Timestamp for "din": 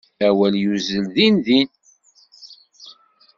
1.15-1.35, 1.45-1.69